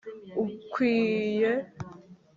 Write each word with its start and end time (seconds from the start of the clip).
ukwiye 0.43 1.51